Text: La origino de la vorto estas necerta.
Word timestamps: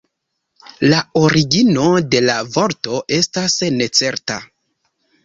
La 0.91 1.01
origino 1.19 1.83
de 2.13 2.21
la 2.29 2.37
vorto 2.55 3.03
estas 3.19 3.59
necerta. 3.75 4.39